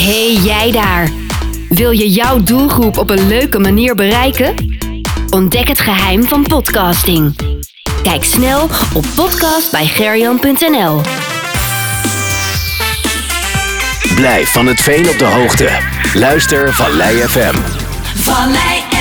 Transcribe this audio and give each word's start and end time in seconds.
Hey 0.00 0.32
jij 0.32 0.72
daar! 0.72 1.10
Wil 1.68 1.90
je 1.90 2.10
jouw 2.10 2.42
doelgroep 2.42 2.98
op 2.98 3.10
een 3.10 3.28
leuke 3.28 3.58
manier 3.58 3.94
bereiken? 3.94 4.54
Ontdek 5.30 5.68
het 5.68 5.80
geheim 5.80 6.24
van 6.24 6.42
podcasting. 6.42 7.36
Kijk 8.02 8.24
snel 8.24 8.62
op 8.94 9.04
podcastbijgerjan.nl. 9.14 11.00
Blijf 14.14 14.52
van 14.52 14.66
het 14.66 14.80
veen 14.80 15.08
op 15.08 15.18
de 15.18 15.24
hoogte. 15.24 15.68
Luister 16.14 16.74
Vallei 16.74 17.16
FM. 17.16 17.54
Vallei 18.14 18.80
FM. 18.90 18.99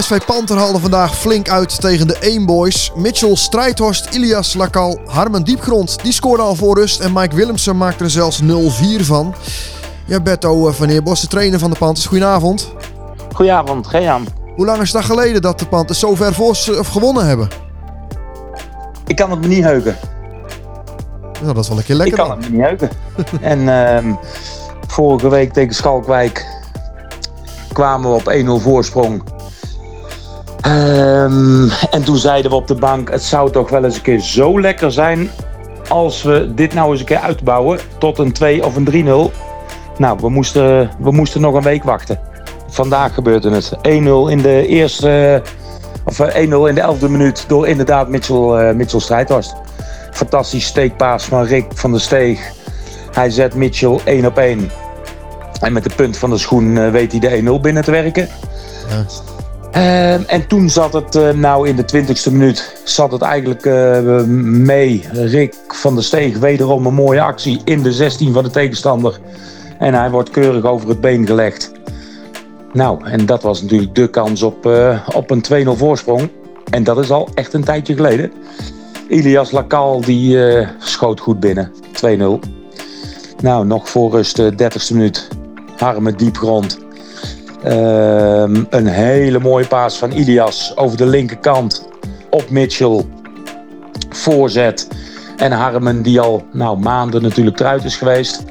SV 0.00 0.24
Panther 0.24 0.56
haalde 0.56 0.78
vandaag 0.78 1.18
flink 1.18 1.48
uit 1.48 1.80
tegen 1.80 2.06
de 2.06 2.16
Eenboys. 2.20 2.92
Mitchell 2.96 3.34
Strijdhorst, 3.34 4.14
Ilias 4.14 4.54
Lakal, 4.54 5.00
Harmen 5.06 5.44
Diepgrond. 5.44 6.02
Die 6.02 6.12
scoorden 6.12 6.46
al 6.46 6.54
voor 6.54 6.78
rust 6.78 7.00
en 7.00 7.12
Mike 7.12 7.36
Willemsen 7.36 7.76
maakte 7.76 8.04
er 8.04 8.10
zelfs 8.10 8.42
0-4 8.42 8.46
van. 9.00 9.34
Ja, 10.06 10.20
Berto 10.20 10.72
van 10.72 10.88
Eerbos, 10.88 11.20
de 11.20 11.26
trainer 11.26 11.58
van 11.58 11.70
de 11.70 11.76
Panthers. 11.76 12.06
Goedenavond. 12.06 12.72
Goedenavond, 13.34 13.86
Gean. 13.86 14.26
Hoe 14.56 14.66
lang 14.66 14.82
is 14.82 14.90
dat 14.90 15.04
geleden 15.04 15.42
dat 15.42 15.58
de 15.58 15.66
Panthers 15.66 15.98
zo 15.98 16.14
ver 16.14 16.34
voor 16.34 16.56
of 16.78 16.88
gewonnen 16.88 17.26
hebben? 17.26 17.48
Ik 19.06 19.16
kan 19.16 19.30
het 19.30 19.40
me 19.40 19.46
niet 19.46 19.64
heugen. 19.64 19.96
Nou, 21.42 21.54
dat 21.54 21.62
is 21.62 21.68
wel 21.68 21.78
een 21.78 21.84
keer 21.84 21.96
lekker. 21.96 22.18
Ik 22.18 22.24
kan 22.24 22.36
het 22.38 22.50
me 22.50 22.56
niet 22.56 22.66
heugen. 22.66 22.90
en 23.52 23.68
ehm, 23.68 24.14
vorige 24.86 25.28
week 25.28 25.52
tegen 25.52 25.74
Schalkwijk 25.74 26.46
kwamen 27.72 28.10
we 28.10 28.16
op 28.16 28.60
1-0 28.60 28.62
voorsprong. 28.62 29.22
Ehm, 30.62 31.68
en 31.90 32.04
toen 32.04 32.16
zeiden 32.16 32.50
we 32.50 32.56
op 32.56 32.66
de 32.66 32.74
bank, 32.74 33.10
het 33.10 33.22
zou 33.22 33.50
toch 33.50 33.70
wel 33.70 33.84
eens 33.84 33.96
een 33.96 34.02
keer 34.02 34.20
zo 34.20 34.60
lekker 34.60 34.92
zijn 34.92 35.30
als 35.88 36.22
we 36.22 36.52
dit 36.54 36.74
nou 36.74 36.90
eens 36.90 37.00
een 37.00 37.06
keer 37.06 37.18
uitbouwen 37.18 37.78
tot 37.98 38.18
een 38.18 38.32
2 38.32 38.64
of 38.64 38.76
een 38.76 38.84
3-0. 38.84 39.32
Nou, 39.98 40.18
we 40.20 40.28
moesten, 40.28 40.90
we 40.98 41.12
moesten 41.12 41.40
nog 41.40 41.54
een 41.54 41.62
week 41.62 41.84
wachten. 41.84 42.20
Vandaag 42.68 43.14
gebeurde 43.14 43.50
het. 43.50 43.72
1-0 43.76 43.80
in 44.30 44.42
de 44.42 44.66
eerste, 44.66 45.42
of 46.04 46.18
1-0 46.18 46.32
in 46.34 46.74
de 46.74 46.80
elfde 46.80 47.08
minuut 47.08 47.44
door 47.48 47.68
inderdaad 47.68 48.08
Mitchell, 48.08 48.68
uh, 48.68 48.74
Mitchell 48.74 49.00
Strijdhorst. 49.00 49.54
Fantastisch 50.10 50.66
steekpaas 50.66 51.24
van 51.24 51.44
Rick 51.44 51.66
van 51.74 51.90
der 51.90 52.00
Steeg. 52.00 52.40
Hij 53.12 53.30
zet 53.30 53.54
Mitchell 53.54 53.98
1 54.04 54.26
op 54.26 54.38
1. 54.38 54.70
En 55.60 55.72
met 55.72 55.84
de 55.84 55.90
punt 55.96 56.16
van 56.16 56.30
de 56.30 56.38
schoen 56.38 56.76
uh, 56.76 56.90
weet 56.90 57.12
hij 57.12 57.20
de 57.20 57.58
1-0 57.58 57.60
binnen 57.60 57.84
te 57.84 57.90
werken. 57.90 58.28
Ja. 58.88 59.04
Uh, 59.76 60.32
en 60.32 60.46
toen 60.46 60.70
zat 60.70 60.92
het, 60.92 61.14
uh, 61.14 61.30
nou 61.30 61.68
in 61.68 61.76
de 61.76 61.84
20ste 61.84 62.32
minuut, 62.32 62.80
zat 62.84 63.12
het 63.12 63.22
eigenlijk 63.22 63.64
uh, 63.64 64.22
mee. 64.44 65.04
Rick 65.12 65.54
van 65.68 65.94
der 65.94 66.04
Steeg, 66.04 66.38
wederom 66.38 66.86
een 66.86 66.94
mooie 66.94 67.20
actie 67.20 67.60
in 67.64 67.82
de 67.82 67.92
16 67.92 68.32
van 68.32 68.44
de 68.44 68.50
tegenstander. 68.50 69.20
En 69.78 69.94
hij 69.94 70.10
wordt 70.10 70.30
keurig 70.30 70.64
over 70.64 70.88
het 70.88 71.00
been 71.00 71.26
gelegd. 71.26 71.72
Nou, 72.72 73.04
en 73.04 73.26
dat 73.26 73.42
was 73.42 73.62
natuurlijk 73.62 73.94
de 73.94 74.08
kans 74.08 74.42
op, 74.42 74.66
op 75.14 75.30
een 75.30 75.66
2-0 75.66 75.68
voorsprong. 75.70 76.30
En 76.70 76.84
dat 76.84 76.98
is 76.98 77.10
al 77.10 77.28
echt 77.34 77.52
een 77.52 77.64
tijdje 77.64 77.94
geleden. 77.94 78.32
Ilias 79.08 79.50
Lakal 79.50 80.00
die 80.00 80.38
schoot 80.78 81.20
goed 81.20 81.40
binnen, 81.40 81.72
2-0. 82.06 82.48
Nou, 83.42 83.66
nog 83.66 83.88
voor 83.88 84.10
rust, 84.10 84.36
de 84.36 84.52
30ste 84.52 84.92
minuut. 84.92 85.28
Harme 85.76 86.14
diepgrond. 86.14 86.81
Uh, 87.66 88.42
een 88.70 88.86
hele 88.86 89.38
mooie 89.38 89.66
paas 89.66 89.96
van 89.96 90.10
Ilias 90.10 90.76
over 90.76 90.96
de 90.96 91.06
linkerkant 91.06 91.88
op 92.30 92.50
Mitchell. 92.50 93.04
Voorzet. 94.10 94.88
En 95.36 95.52
Harmen 95.52 96.02
die 96.02 96.20
al 96.20 96.44
nou, 96.52 96.78
maanden 96.78 97.22
natuurlijk 97.22 97.60
eruit 97.60 97.84
is 97.84 97.96
geweest. 97.96 98.44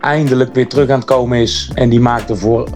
Eindelijk 0.00 0.54
weer 0.54 0.68
terug 0.68 0.90
aan 0.90 0.98
het 0.98 1.08
komen 1.08 1.38
is. 1.38 1.70
En 1.74 1.88
die 1.88 2.00
maakte 2.00 2.36
voor, 2.36 2.68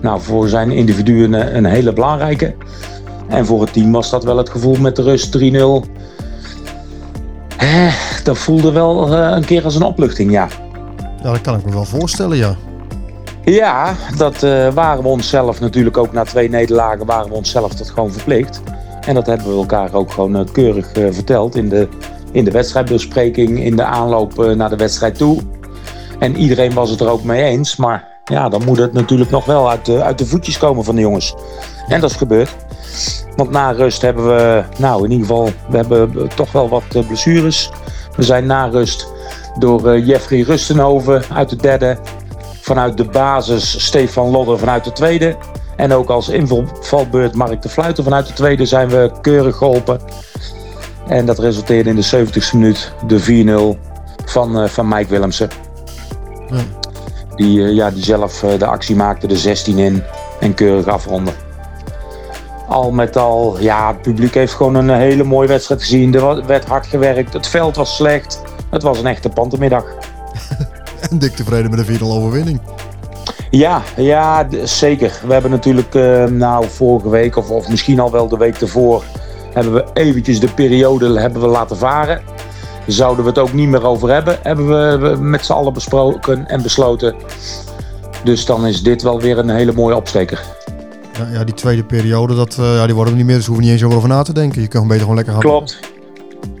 nou, 0.00 0.20
voor 0.20 0.48
zijn 0.48 0.70
individu 0.70 1.24
een, 1.24 1.64
hele 1.64 1.92
belangrijke. 1.92 2.54
En 3.28 3.46
voor 3.46 3.60
het 3.60 3.72
team 3.72 3.92
was 3.92 4.10
dat 4.10 4.24
wel 4.24 4.36
het 4.36 4.50
gevoel 4.50 4.76
met 4.76 4.96
de 4.96 5.02
rust 5.02 5.38
3-0. 5.38 5.42
Eh, 7.56 7.94
dat 8.24 8.38
voelde 8.38 8.72
wel 8.72 9.12
uh, 9.12 9.30
een 9.30 9.44
keer 9.44 9.64
als 9.64 9.74
een 9.74 9.82
opluchting, 9.82 10.30
ja. 10.30 10.48
Ja, 11.22 11.32
dat 11.32 11.40
kan 11.40 11.58
ik 11.58 11.64
me 11.64 11.72
wel 11.72 11.84
voorstellen, 11.84 12.36
ja. 12.36 12.56
Ja, 13.50 13.94
dat 14.16 14.42
uh, 14.42 14.68
waren 14.72 15.02
we 15.02 15.08
onszelf 15.08 15.60
natuurlijk 15.60 15.96
ook 15.96 16.12
na 16.12 16.24
twee 16.24 16.48
nederlagen 16.48 17.06
waren 17.06 17.28
we 17.28 17.34
onszelf 17.34 17.74
dat 17.74 17.90
gewoon 17.90 18.12
verplicht. 18.12 18.62
En 19.00 19.14
dat 19.14 19.26
hebben 19.26 19.46
we 19.46 19.56
elkaar 19.56 19.94
ook 19.94 20.12
gewoon 20.12 20.36
uh, 20.36 20.42
keurig 20.52 20.96
uh, 20.96 21.08
verteld 21.10 21.56
in 21.56 21.68
de, 21.68 21.88
in 22.32 22.44
de 22.44 22.50
wedstrijdbespreking, 22.50 23.64
in 23.64 23.76
de 23.76 23.84
aanloop 23.84 24.54
naar 24.56 24.70
de 24.70 24.76
wedstrijd 24.76 25.18
toe. 25.18 25.40
En 26.18 26.36
iedereen 26.36 26.74
was 26.74 26.90
het 26.90 27.00
er 27.00 27.08
ook 27.08 27.24
mee 27.24 27.42
eens. 27.42 27.76
Maar 27.76 28.08
ja, 28.24 28.48
dan 28.48 28.64
moet 28.64 28.78
het 28.78 28.92
natuurlijk 28.92 29.30
nog 29.30 29.44
wel 29.44 29.70
uit 29.70 29.84
de, 29.84 30.02
uit 30.02 30.18
de 30.18 30.26
voetjes 30.26 30.58
komen 30.58 30.84
van 30.84 30.94
de 30.94 31.00
jongens. 31.00 31.34
En 31.88 32.00
dat 32.00 32.10
is 32.10 32.16
gebeurd. 32.16 32.56
Want 33.36 33.50
na 33.50 33.70
rust 33.70 34.02
hebben 34.02 34.26
we, 34.26 34.64
nou 34.78 35.04
in 35.04 35.10
ieder 35.10 35.26
geval, 35.26 35.50
we 35.68 35.76
hebben 35.76 36.28
toch 36.34 36.52
wel 36.52 36.68
wat 36.68 37.06
blessures. 37.06 37.70
We 38.16 38.22
zijn 38.22 38.46
na 38.46 38.64
rust 38.66 39.12
door 39.58 39.98
Jeffrey 39.98 40.40
Rustenhoven 40.40 41.22
uit 41.32 41.48
de 41.48 41.56
derde 41.56 41.98
vanuit 42.66 42.96
de 42.96 43.04
basis 43.04 43.84
Stefan 43.84 44.30
Lodder 44.30 44.58
vanuit 44.58 44.84
de 44.84 44.92
tweede. 44.92 45.36
En 45.76 45.92
ook 45.92 46.08
als 46.08 46.28
invalbeurt 46.28 47.34
Mark 47.34 47.62
de 47.62 47.68
Fluiter 47.68 48.04
vanuit 48.04 48.26
de 48.26 48.32
tweede 48.32 48.66
zijn 48.66 48.88
we 48.88 49.10
keurig 49.20 49.56
geholpen. 49.56 50.00
En 51.06 51.26
dat 51.26 51.38
resulteerde 51.38 51.90
in 51.90 51.96
de 51.96 52.26
70ste 52.26 52.52
minuut 52.52 52.92
de 53.06 53.76
4-0 53.76 53.78
van, 54.24 54.62
uh, 54.62 54.68
van 54.68 54.88
Mike 54.88 55.10
Willemsen. 55.10 55.48
Ja. 56.48 56.56
Die, 57.36 57.58
uh, 57.58 57.74
ja, 57.74 57.90
die 57.90 58.04
zelf 58.04 58.42
uh, 58.42 58.58
de 58.58 58.66
actie 58.66 58.96
maakte, 58.96 59.26
de 59.26 59.36
16 59.36 59.78
in 59.78 60.02
en 60.40 60.54
keurig 60.54 60.86
afronden. 60.86 61.34
Al 62.68 62.90
met 62.90 63.16
al, 63.16 63.56
ja, 63.60 63.88
het 63.88 64.02
publiek 64.02 64.34
heeft 64.34 64.54
gewoon 64.54 64.74
een 64.74 64.90
hele 64.90 65.24
mooie 65.24 65.48
wedstrijd 65.48 65.80
gezien. 65.80 66.14
Er 66.14 66.46
werd 66.46 66.64
hard 66.64 66.86
gewerkt, 66.86 67.32
het 67.32 67.46
veld 67.46 67.76
was 67.76 67.96
slecht. 67.96 68.42
Het 68.70 68.82
was 68.82 68.98
een 68.98 69.06
echte 69.06 69.28
pantermiddag. 69.28 69.84
En 71.10 71.18
dik 71.18 71.36
tevreden 71.36 71.70
met 71.70 71.86
de 71.86 71.98
4-0 71.98 72.02
overwinning. 72.02 72.60
Ja, 73.50 73.82
ja, 73.96 74.46
zeker. 74.64 75.20
We 75.26 75.32
hebben 75.32 75.50
natuurlijk, 75.50 75.94
uh, 75.94 76.24
nou, 76.24 76.64
vorige 76.68 77.08
week 77.08 77.36
of, 77.36 77.50
of 77.50 77.68
misschien 77.68 78.00
al 78.00 78.10
wel 78.10 78.28
de 78.28 78.36
week 78.36 78.60
ervoor, 78.60 79.04
hebben 79.52 79.72
we 79.72 79.84
eventjes 79.92 80.40
de 80.40 80.48
periode 80.48 81.20
hebben 81.20 81.40
we 81.40 81.46
laten 81.46 81.76
varen. 81.76 82.20
Zouden 82.86 83.24
we 83.24 83.30
het 83.30 83.38
ook 83.38 83.52
niet 83.52 83.68
meer 83.68 83.86
over 83.86 84.12
hebben, 84.12 84.38
hebben 84.42 84.68
we 85.00 85.16
met 85.16 85.44
z'n 85.44 85.52
allen 85.52 85.72
besproken 85.72 86.48
en 86.48 86.62
besloten. 86.62 87.14
Dus 88.24 88.44
dan 88.44 88.66
is 88.66 88.82
dit 88.82 89.02
wel 89.02 89.20
weer 89.20 89.38
een 89.38 89.48
hele 89.48 89.72
mooie 89.72 89.96
opsteker. 89.96 90.40
Ja, 91.12 91.26
ja 91.32 91.44
die 91.44 91.54
tweede 91.54 91.84
periode, 91.84 92.34
dat, 92.34 92.56
uh, 92.60 92.76
ja, 92.76 92.86
die 92.86 92.94
worden 92.94 93.12
we 93.12 93.18
niet 93.18 93.28
meer, 93.28 93.36
dus 93.36 93.46
we 93.46 93.52
hoeven 93.52 93.70
niet 93.70 93.82
eens 93.82 93.94
over 93.94 94.08
na 94.08 94.22
te 94.22 94.32
denken. 94.32 94.60
Je 94.60 94.68
kan 94.68 94.86
beter 94.86 95.00
gewoon 95.00 95.16
lekker 95.16 95.32
gaan. 95.32 95.42
Klopt, 95.42 95.78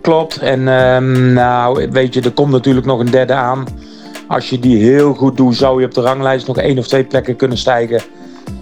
klopt. 0.00 0.38
En 0.38 0.60
uh, 0.60 0.98
nou, 1.32 1.90
weet 1.90 2.14
je, 2.14 2.20
er 2.20 2.32
komt 2.32 2.50
natuurlijk 2.50 2.86
nog 2.86 3.00
een 3.00 3.10
derde 3.10 3.34
aan. 3.34 3.64
Als 4.28 4.50
je 4.50 4.58
die 4.58 4.76
heel 4.76 5.14
goed 5.14 5.36
doet, 5.36 5.56
zou 5.56 5.80
je 5.80 5.86
op 5.86 5.94
de 5.94 6.00
ranglijst 6.00 6.46
nog 6.46 6.58
één 6.58 6.78
of 6.78 6.86
twee 6.86 7.04
plekken 7.04 7.36
kunnen 7.36 7.58
stijgen. 7.58 8.02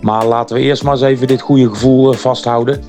Maar 0.00 0.26
laten 0.26 0.56
we 0.56 0.62
eerst 0.62 0.82
maar 0.82 0.92
eens 0.92 1.02
even 1.02 1.26
dit 1.26 1.41
goede 1.41 1.69
gevoel 1.69 2.12
vasthouden. 2.12 2.82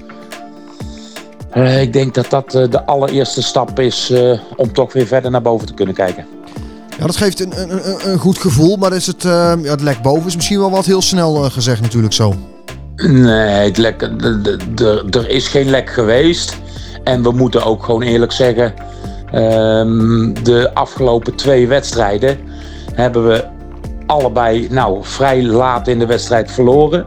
Uh, 1.53 1.81
ik 1.81 1.94
denk 1.94 2.14
dat 2.14 2.30
dat 2.30 2.56
uh, 2.56 2.69
de 2.69 2.85
allereerste 2.85 3.44
stap 3.44 3.80
is 3.80 4.09
uh, 4.12 4.40
om 4.56 4.74
toch 4.74 4.94
weer 4.94 5.06
verder 5.08 5.31
naar 5.31 5.41
boven 5.41 5.68
te 5.68 5.74
kunnen 5.74 5.96
kijken. 5.96 6.25
Ja, 6.97 7.06
dat 7.06 7.16
geeft 7.16 7.40
een, 7.40 7.62
een, 7.72 8.12
een 8.12 8.19
goed 8.19 8.38
gevoel, 8.38 8.75
maar 8.78 8.94
is 8.94 9.08
het, 9.08 9.24
ja, 9.24 9.58
het 9.62 9.81
lek 9.81 10.02
boven 10.02 10.28
is 10.28 10.35
misschien 10.35 10.59
wel 10.59 10.72
wat 10.72 10.85
heel 10.85 11.02
snel 11.02 11.34
gezegd 11.34 11.81
natuurlijk 11.81 12.14
zo. 12.14 12.34
Nee, 12.96 13.66
het 13.68 13.78
lek, 13.78 14.02
er 15.09 15.30
is 15.30 15.47
geen 15.47 15.69
lek 15.69 15.90
geweest. 15.90 16.58
En 17.03 17.24
we 17.24 17.31
moeten 17.31 17.64
ook 17.64 17.84
gewoon 17.84 18.02
eerlijk 18.02 18.31
zeggen, 18.31 18.74
de 20.44 20.69
afgelopen 20.73 21.35
twee 21.35 21.67
wedstrijden 21.67 22.37
hebben 22.93 23.28
we 23.28 23.43
allebei 24.05 24.67
nou, 24.70 24.99
vrij 25.02 25.43
laat 25.43 25.87
in 25.87 25.99
de 25.99 26.05
wedstrijd 26.05 26.52
verloren. 26.52 27.05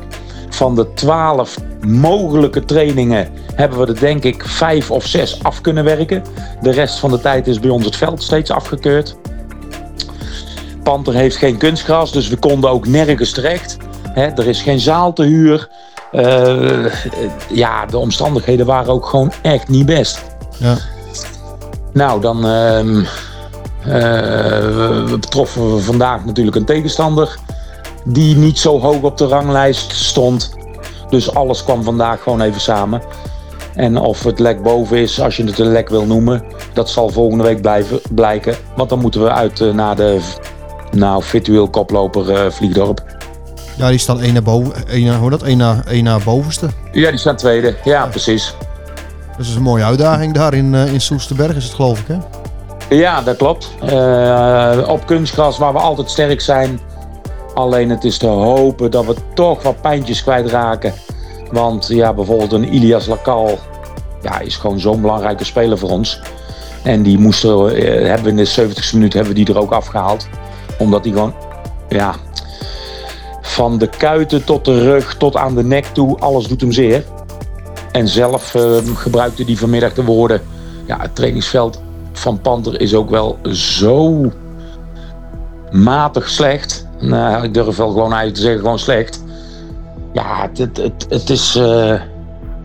Van 0.49 0.75
de 0.75 0.93
twaalf 0.95 1.57
mogelijke 1.87 2.65
trainingen 2.65 3.29
hebben 3.55 3.79
we 3.79 3.87
er 3.87 4.01
denk 4.01 4.25
ik 4.25 4.45
vijf 4.47 4.91
of 4.91 5.07
zes 5.07 5.43
af 5.43 5.61
kunnen 5.61 5.85
werken. 5.85 6.23
De 6.63 6.71
rest 6.71 6.99
van 6.99 7.11
de 7.11 7.21
tijd 7.21 7.47
is 7.47 7.61
bij 7.61 7.71
ons 7.71 7.85
het 7.85 7.97
veld 7.97 8.23
steeds 8.23 8.51
afgekeurd. 8.51 9.17
Panther 10.83 11.15
heeft 11.15 11.37
geen 11.37 11.57
kunstgras, 11.57 12.13
dus 12.13 12.29
we 12.29 12.37
konden 12.37 12.71
ook 12.71 12.87
nergens 12.87 13.33
terecht. 13.33 13.77
Er 14.15 14.47
is 14.47 14.63
geen 14.63 14.81
zaal 14.81 15.13
te 15.13 15.23
huur. 15.23 15.69
Uh, 16.13 16.93
ja, 17.49 17.87
de 17.87 17.99
omstandigheden 17.99 18.67
waren 18.67 18.93
ook 18.93 19.07
gewoon 19.07 19.33
echt 19.43 19.69
niet 19.69 19.87
best. 19.87 20.25
Ja. 20.59 20.77
Nou, 21.99 22.21
dan, 22.21 22.47
uh, 22.47 22.85
uh, 22.85 23.05
we 23.87 25.17
betroffen 25.21 25.83
vandaag 25.83 26.25
natuurlijk 26.25 26.57
een 26.57 26.65
tegenstander 26.65 27.39
die 28.05 28.37
niet 28.37 28.59
zo 28.59 28.81
hoog 28.81 29.03
op 29.03 29.17
de 29.17 29.27
ranglijst 29.27 29.93
stond. 29.93 30.51
Dus 31.09 31.35
alles 31.35 31.65
kwam 31.65 31.83
vandaag 31.83 32.23
gewoon 32.23 32.41
even 32.41 32.61
samen. 32.61 33.03
En 33.75 33.97
of 33.97 34.25
het 34.25 34.39
lek 34.39 34.63
boven 34.63 34.97
is, 34.97 35.21
als 35.21 35.37
je 35.37 35.45
het 35.45 35.59
een 35.59 35.73
lek 35.73 35.89
wil 35.89 36.05
noemen, 36.05 36.45
dat 36.73 36.91
zal 36.91 37.09
volgende 37.09 37.45
week 37.45 37.61
blijven, 37.61 38.01
blijken. 38.11 38.57
Want 38.77 38.89
dan 38.89 38.99
moeten 38.99 39.23
we 39.23 39.31
uit 39.31 39.61
uh, 39.61 39.75
naar 39.75 39.97
de 39.97 40.21
Nou, 40.91 41.23
virtueel 41.23 41.69
koploper 41.69 42.35
eh 42.35 42.51
Vliegdorp. 42.51 43.05
Ja, 43.77 43.89
die 43.89 43.99
staan 43.99 44.21
één 44.21 44.33
naar 44.33 44.43
boven. 44.43 44.89
Één 44.89 45.07
naar, 45.07 45.19
hoe 45.19 45.31
dat? 45.31 45.43
Één 45.43 45.59
naar, 45.59 45.85
één 45.87 46.05
naar 46.05 46.21
bovenste. 46.25 46.69
Ja, 46.93 47.11
die 47.11 47.19
staan 47.19 47.37
tweede. 47.37 47.77
Ja, 47.85 48.07
precies. 48.07 48.55
Dat 49.39 49.47
is 49.47 49.55
een 49.55 49.63
mooie 49.63 49.85
uitdaging 49.85 50.35
daar 50.35 50.55
in, 50.55 50.75
eh, 50.75 50.93
in 50.93 51.01
Soesterberg 51.01 51.57
is 51.57 51.65
het 51.65 51.75
geloof 51.75 52.01
ik 52.01 52.07
hè? 52.07 52.17
Ja, 52.97 53.23
dat 53.23 53.37
klopt. 53.37 53.71
Eh, 53.81 54.89
op 54.89 55.07
kunstgras 55.07 55.59
waar 55.59 55.73
we 55.73 55.79
altijd 55.79 56.11
sterk 56.11 56.41
zijn. 56.41 56.81
Alleen 57.55 57.91
het 57.91 58.05
is 58.05 58.19
te 58.19 58.27
hopen 58.27 58.91
dat 58.91 59.05
we 59.05 59.15
toch 59.35 59.63
wat 59.63 59.81
pijntjes 59.81 60.23
kwijtraken. 60.23 60.93
Want 61.51 61.87
ja, 61.89 62.15
bijvoorbeeld 62.15 62.53
een 62.53 62.75
Ilias 62.75 63.07
Lakal 63.07 63.59
ja, 64.23 64.39
is 64.41 64.57
gewoon 64.57 64.81
zo'n 64.81 65.01
belangrijke 65.01 65.45
speler 65.45 65.79
voor 65.79 65.91
ons. 65.91 66.21
En 66.83 67.03
die 67.03 67.19
moesten, 67.19 67.75
eh, 67.75 68.07
hebben 68.07 68.25
we 68.25 68.31
in 68.31 68.37
de 68.37 68.45
70ste 68.45 68.97
minuut 68.97 69.13
hebben 69.13 69.33
we 69.35 69.45
die 69.45 69.55
er 69.55 69.61
ook 69.61 69.73
afgehaald. 69.73 70.29
Omdat 70.79 71.03
die 71.03 71.13
gewoon, 71.13 71.35
ja, 71.89 72.15
van 73.43 73.79
de 73.79 73.89
kuiten 73.89 74.45
tot 74.45 74.65
de 74.65 74.83
rug 74.83 75.17
tot 75.17 75.37
aan 75.37 75.55
de 75.55 75.65
nek 75.65 75.85
toe, 75.85 76.19
alles 76.19 76.47
doet 76.47 76.61
hem 76.61 76.73
zeer. 76.73 77.05
En 77.99 78.09
zelf 78.09 78.55
eh, 78.55 78.77
gebruikte 78.95 79.45
die 79.45 79.59
vanmiddag 79.59 79.95
de 79.95 80.05
woorden, 80.05 80.41
ja, 80.87 80.99
het 81.01 81.15
trainingsveld 81.15 81.81
van 82.13 82.41
Panther 82.41 82.81
is 82.81 82.95
ook 82.95 83.11
wel 83.11 83.39
zo 83.53 84.25
matig 85.71 86.29
slecht. 86.29 86.87
Nou, 87.01 87.45
ik 87.45 87.55
durf 87.55 87.77
wel 87.77 87.91
gewoon 87.91 88.15
uit 88.15 88.35
te 88.35 88.41
zeggen, 88.41 88.61
gewoon 88.61 88.79
slecht. 88.79 89.25
Ja, 90.13 90.43
het, 90.43 90.59
het, 90.59 90.77
het, 90.77 91.07
het 91.09 91.31
is, 91.31 91.57
eh, 91.57 92.01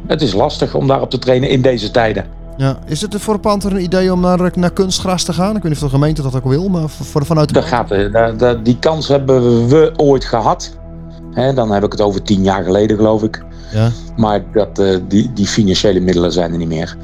het 0.07 0.21
is 0.21 0.33
lastig 0.33 0.75
om 0.75 0.88
daarop 0.88 1.09
te 1.09 1.19
trainen 1.19 1.50
in 1.50 1.62
deze 1.62 1.91
tijden. 1.91 2.25
Ja. 2.57 2.80
Is 2.85 3.01
het 3.01 3.15
voor 3.15 3.39
Panther 3.39 3.71
een 3.71 3.83
idee 3.83 4.13
om 4.13 4.19
naar, 4.19 4.51
naar 4.56 4.74
kunstgras 4.74 5.24
te 5.24 5.33
gaan? 5.33 5.56
Ik 5.56 5.62
weet 5.62 5.71
niet 5.71 5.81
of 5.83 5.89
de 5.89 5.95
gemeente 5.95 6.21
dat 6.21 6.35
ook 6.35 6.45
wil, 6.45 6.69
maar 6.69 6.89
voor, 6.89 7.25
vanuit 7.25 7.47
de 7.47 7.53
Dat 7.53 7.65
gaat, 7.65 7.91
eh, 7.91 8.53
die 8.63 8.80
kans 8.80 9.07
hebben 9.07 9.68
we 9.68 9.94
ooit 9.95 10.25
gehad. 10.25 10.77
Hè, 11.31 11.53
dan 11.53 11.71
heb 11.71 11.83
ik 11.83 11.91
het 11.91 12.01
over 12.01 12.21
tien 12.21 12.44
jaar 12.44 12.63
geleden, 12.63 12.97
geloof 12.97 13.24
ik. 13.24 13.44
Ja. 13.74 13.92
Maar 14.16 14.44
dat, 14.54 14.80
eh, 14.80 14.98
die, 15.08 15.34
die 15.34 15.48
financiële 15.48 16.00
middelen 16.00 16.31
zijn 16.31 16.52
er 16.52 16.58
niet 16.58 16.68
meer. 16.68 16.98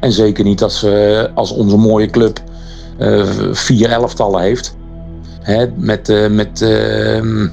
En 0.00 0.12
zeker 0.12 0.44
niet 0.44 0.62
als, 0.62 0.80
we 0.80 1.30
als 1.34 1.52
onze 1.52 1.76
mooie 1.76 2.10
club 2.10 2.40
eh, 2.98 3.24
vier 3.52 3.90
elftallen 3.90 4.40
heeft. 4.40 4.76
Hè, 5.40 5.66
met 5.76 6.30
met 6.30 6.62
ehm, 6.62 7.48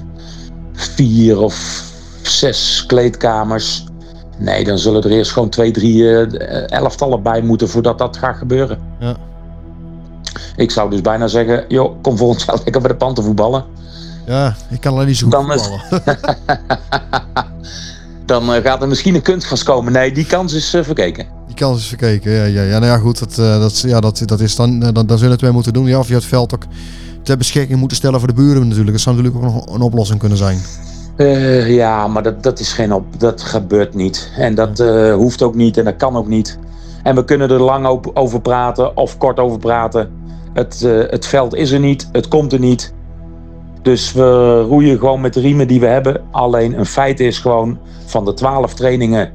vier 0.73 1.39
of 1.39 1.83
zes 2.21 2.85
kleedkamers. 2.85 3.83
Nee, 4.37 4.63
dan 4.63 4.77
zullen 4.77 5.03
er 5.03 5.11
eerst 5.11 5.31
gewoon 5.31 5.49
twee, 5.49 5.71
drie 5.71 6.25
elftallen 6.65 7.23
bij 7.23 7.41
moeten 7.41 7.69
voordat 7.69 7.97
dat 7.97 8.17
gaat 8.17 8.37
gebeuren. 8.37 8.79
Ja. 8.99 9.15
Ik 10.55 10.71
zou 10.71 10.89
dus 10.89 11.01
bijna 11.01 11.27
zeggen, 11.27 11.65
joh, 11.67 12.01
kom 12.01 12.17
volgend 12.17 12.43
jaar 12.45 12.55
lekker 12.63 12.81
bij 12.81 12.91
de 12.91 12.97
panten 12.97 13.23
voetballen. 13.23 13.65
Ja, 14.25 14.55
ik 14.69 14.81
kan 14.81 14.93
alleen 14.93 15.07
niet 15.07 15.17
zo 15.17 15.23
goed 15.23 15.31
Dan 15.31 15.59
voetballen. 15.59 15.81
Dan 18.25 18.53
eh, 18.53 18.63
gaat 18.63 18.81
er 18.81 18.87
misschien 18.87 19.15
een 19.15 19.21
kunstgras 19.21 19.63
komen. 19.63 19.93
Nee, 19.93 20.11
die 20.11 20.25
kans 20.25 20.53
is 20.53 20.73
eh, 20.73 20.83
verkeken. 20.83 21.25
Die 21.47 21.55
kans 21.55 21.79
is 21.79 21.87
verkeken. 21.87 22.31
Ja, 22.31 22.43
ja, 22.43 22.61
ja. 22.61 22.79
Nou 22.79 22.85
ja, 22.85 22.97
goed. 22.97 23.19
Dat, 23.19 23.37
eh, 23.37 23.59
dat, 23.59 23.79
ja, 23.79 23.99
dat, 23.99 24.21
dat 24.25 24.39
is 24.39 24.55
dan, 24.55 24.79
dan, 24.79 25.05
dan 25.05 25.17
zullen 25.17 25.39
we 25.39 25.45
het 25.45 25.53
moeten 25.53 25.73
doen. 25.73 25.85
Ja, 25.85 25.99
of 25.99 26.07
je 26.07 26.13
het 26.13 26.25
veld 26.25 26.53
ook 26.53 26.65
ter 27.23 27.37
beschikking 27.37 27.79
moeten 27.79 27.97
stellen 27.97 28.19
voor 28.19 28.27
de 28.27 28.33
buren 28.33 28.61
natuurlijk. 28.61 28.91
Dat 28.91 29.01
zou 29.01 29.15
natuurlijk 29.15 29.45
ook 29.45 29.53
nog 29.53 29.75
een 29.75 29.81
oplossing 29.81 30.19
kunnen 30.19 30.37
zijn. 30.37 30.59
Ja, 31.67 32.07
maar 32.07 32.23
dat, 32.23 32.43
dat 32.43 32.59
is 32.59 32.73
geen 32.73 32.93
op. 32.93 33.19
Dat 33.19 33.41
gebeurt 33.41 33.93
niet. 33.93 34.31
En 34.37 34.55
dat 34.55 34.83
hoeft 35.15 35.41
ook 35.41 35.55
niet 35.55 35.77
en 35.77 35.83
dat 35.83 35.95
kan 35.95 36.15
ook 36.15 36.27
niet. 36.27 36.57
En 37.03 37.15
we 37.15 37.25
kunnen 37.25 37.49
er 37.49 37.61
lang 37.61 37.99
over 38.13 38.41
praten 38.41 38.97
of 38.97 39.17
kort 39.17 39.39
over 39.39 39.59
praten. 39.59 40.09
Het, 40.53 40.79
het 41.09 41.25
veld 41.25 41.55
is 41.55 41.71
er 41.71 41.79
niet, 41.79 42.09
het 42.11 42.27
komt 42.27 42.53
er 42.53 42.59
niet. 42.59 42.93
Dus 43.83 44.13
we 44.13 44.59
roeien 44.61 44.99
gewoon 44.99 45.21
met 45.21 45.33
de 45.33 45.39
riemen 45.39 45.67
die 45.67 45.79
we 45.79 45.85
hebben. 45.85 46.21
Alleen 46.31 46.79
een 46.79 46.85
feit 46.85 47.19
is 47.19 47.37
gewoon 47.37 47.79
van 48.05 48.25
de 48.25 48.33
twaalf 48.33 48.73
trainingen, 48.73 49.31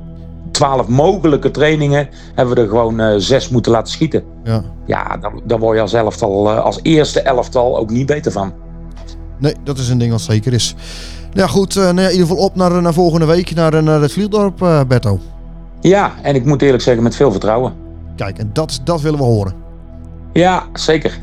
twaalf 0.51 0.89
mogelijke 0.89 1.51
trainingen, 1.51 2.09
hebben 2.35 2.55
we 2.55 2.61
er 2.61 2.69
gewoon 2.69 3.01
eh, 3.01 3.15
zes 3.17 3.49
moeten 3.49 3.73
laten 3.73 3.93
schieten. 3.93 4.25
Ja. 4.45 4.63
Ja, 4.87 5.17
dan, 5.17 5.43
dan 5.45 5.61
word 5.61 5.77
je 5.77 5.83
als 5.83 5.93
elftal, 5.93 6.51
eh, 6.51 6.65
als 6.65 6.79
eerste 6.83 7.21
elftal 7.21 7.79
ook 7.79 7.91
niet 7.91 8.07
beter 8.07 8.33
van. 8.33 8.53
Nee, 9.39 9.55
dat 9.65 9.79
is 9.79 9.89
een 9.89 9.99
ding 9.99 10.11
wat 10.11 10.21
zeker 10.21 10.53
is. 10.53 10.75
Nou 11.35 11.41
ja, 11.41 11.47
goed. 11.47 11.73
ja, 11.73 11.89
in 11.89 11.97
ieder 11.97 12.11
geval 12.11 12.37
op 12.37 12.55
naar, 12.55 12.83
naar 12.83 12.93
volgende 12.93 13.27
week. 13.27 13.55
Naar, 13.55 13.83
naar 13.83 14.01
het 14.01 14.13
Vliegdorp, 14.13 14.85
Berto. 14.89 15.19
Ja, 15.81 16.13
en 16.23 16.35
ik 16.35 16.45
moet 16.45 16.63
eerlijk 16.63 16.83
zeggen 16.83 17.03
met 17.03 17.17
veel 17.17 17.31
vertrouwen. 17.31 17.73
Kijk, 18.17 18.39
en 18.39 18.51
dat, 18.53 18.81
dat 18.85 19.01
willen 19.01 19.19
we 19.19 19.25
horen. 19.25 19.53
Ja, 20.33 20.67
zeker. 20.73 21.19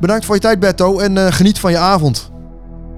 Bedankt 0.00 0.24
voor 0.24 0.34
je 0.34 0.40
tijd, 0.40 0.60
Berto. 0.60 0.98
En 0.98 1.32
geniet 1.32 1.58
van 1.58 1.70
je 1.70 1.78
avond. 1.78 2.31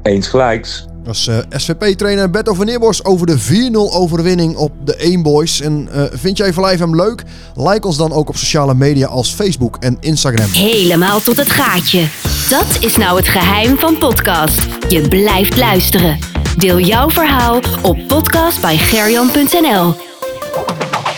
Eens 0.05 0.29
gelijks. 0.29 0.85
Dat 1.05 1.15
is 1.15 1.27
eh, 1.27 1.39
SVP-trainer 1.51 2.31
Berto 2.31 2.55
van 2.55 2.67
Neerbos 2.67 3.05
over 3.05 3.27
de 3.27 3.39
4-0 3.41 3.75
overwinning 3.75 4.57
op 4.57 4.73
de 4.85 4.97
1 4.97 5.23
Boys. 5.23 5.61
En 5.61 5.89
eh, 5.93 6.03
vind 6.13 6.37
jij 6.37 6.47
Live 6.47 6.83
hem 6.83 6.97
leuk? 6.97 7.23
Like 7.55 7.87
ons 7.87 7.97
dan 7.97 8.13
ook 8.13 8.29
op 8.29 8.37
sociale 8.37 8.75
media 8.75 9.07
als 9.07 9.31
Facebook 9.35 9.77
en 9.81 9.97
Instagram. 10.01 10.51
Helemaal 10.51 11.21
tot 11.21 11.37
het 11.37 11.51
gaatje. 11.51 12.07
Dat 12.49 12.77
is 12.81 12.97
nou 12.97 13.17
het 13.17 13.29
geheim 13.29 13.79
van 13.79 13.99
podcast. 13.99 14.67
Je 14.89 15.09
blijft 15.09 15.57
luisteren. 15.57 16.19
Deel 16.57 16.79
jouw 16.79 17.11
verhaal 17.11 17.61
op 17.83 17.99
podcastbijgerjan.nl. 18.09 19.95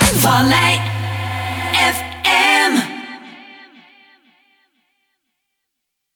Vallei 0.01 0.96